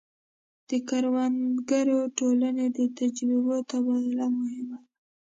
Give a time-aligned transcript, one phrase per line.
[0.69, 4.79] د کروندګرو ټولنې د تجربو تبادله مهمه ده.